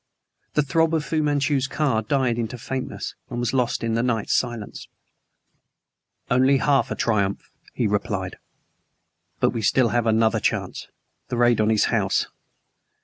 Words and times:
The 0.55 0.63
throb 0.63 0.95
of 0.95 1.05
Fu 1.05 1.21
Manchu's 1.21 1.67
car 1.67 2.01
died 2.01 2.39
into 2.39 2.57
faintness 2.57 3.13
and 3.29 3.39
was 3.39 3.53
lost 3.53 3.83
in 3.83 3.93
the 3.93 4.01
night's 4.01 4.33
silence. 4.33 4.87
"Only 6.31 6.57
half 6.57 6.89
a 6.89 6.95
triumph," 6.95 7.51
he 7.75 7.85
replied. 7.85 8.37
"But 9.39 9.51
we 9.51 9.61
still 9.61 9.89
have 9.89 10.07
another 10.07 10.39
chance 10.39 10.87
the 11.27 11.37
raid 11.37 11.61
on 11.61 11.69
his 11.69 11.85
house. 11.93 12.25